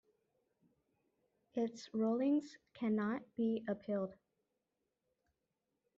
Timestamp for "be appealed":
3.35-4.15